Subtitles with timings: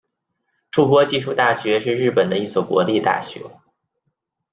[0.71, 3.39] 筑波技术大学是日本的一所国立大学。